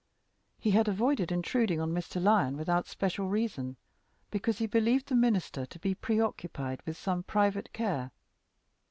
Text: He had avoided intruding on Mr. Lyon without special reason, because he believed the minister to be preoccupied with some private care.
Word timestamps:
He 0.57 0.71
had 0.71 0.87
avoided 0.87 1.31
intruding 1.31 1.79
on 1.79 1.93
Mr. 1.93 2.19
Lyon 2.19 2.57
without 2.57 2.87
special 2.87 3.29
reason, 3.29 3.77
because 4.31 4.57
he 4.57 4.65
believed 4.65 5.09
the 5.09 5.15
minister 5.15 5.63
to 5.67 5.77
be 5.77 5.93
preoccupied 5.93 6.81
with 6.87 6.97
some 6.97 7.21
private 7.21 7.71
care. 7.71 8.09